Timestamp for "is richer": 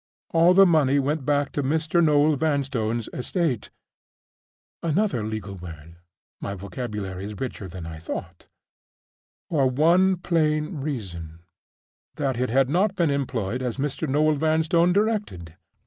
7.25-7.67